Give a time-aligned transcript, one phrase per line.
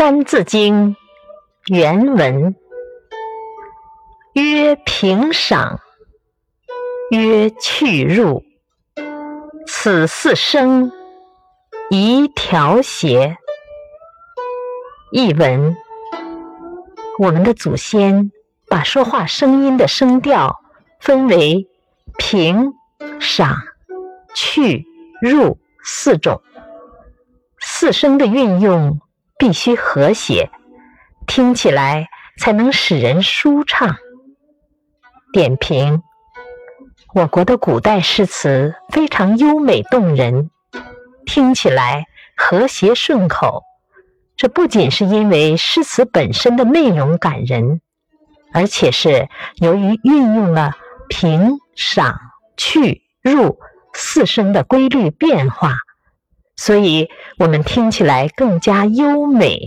[0.00, 0.96] 三字经》
[1.66, 2.56] 原文
[4.32, 5.78] 曰：“平赏，
[7.10, 8.42] 曰去入，
[9.66, 10.90] 此四声，
[11.90, 13.36] 宜调谐。”
[15.12, 15.76] 译文：
[17.18, 18.32] 我们的祖先
[18.70, 20.62] 把说话声音的声调
[20.98, 21.68] 分为
[22.16, 22.72] 平、
[23.20, 23.54] 赏、
[24.34, 24.86] 去、
[25.20, 26.40] 入四种，
[27.58, 28.98] 四声的运用。
[29.40, 30.50] 必须和谐，
[31.26, 32.08] 听起来
[32.38, 33.96] 才能使人舒畅。
[35.32, 36.02] 点评：
[37.14, 40.50] 我国的古代诗词非常优美动人，
[41.24, 42.04] 听起来
[42.36, 43.62] 和谐顺口。
[44.36, 47.80] 这不仅是因为诗词本身的内容感人，
[48.52, 50.72] 而且是由于运用了
[51.08, 52.14] 平、赏、
[52.58, 53.58] 去、入
[53.94, 55.76] 四声的规律变化。
[56.60, 59.58] 所以我们听起来更加优美。